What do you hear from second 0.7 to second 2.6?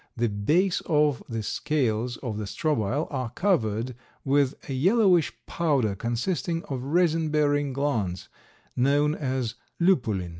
of the scales of the